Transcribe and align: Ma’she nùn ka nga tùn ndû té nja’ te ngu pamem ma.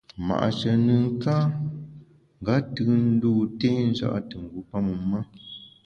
Ma’she 0.27 0.71
nùn 0.85 1.03
ka 1.23 1.35
nga 2.41 2.55
tùn 2.75 2.93
ndû 3.15 3.31
té 3.59 3.69
nja’ 3.89 4.07
te 4.29 4.35
ngu 4.43 4.59
pamem 4.69 4.99
ma. 5.11 5.19